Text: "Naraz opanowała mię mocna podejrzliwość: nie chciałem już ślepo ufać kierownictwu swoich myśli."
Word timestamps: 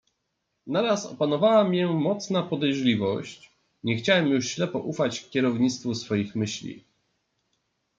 "Naraz 0.67 1.05
opanowała 1.05 1.63
mię 1.63 1.87
mocna 1.87 2.43
podejrzliwość: 2.43 3.51
nie 3.83 3.97
chciałem 3.97 4.27
już 4.27 4.47
ślepo 4.49 4.79
ufać 4.79 5.29
kierownictwu 5.29 5.95
swoich 5.95 6.35
myśli." 6.35 6.83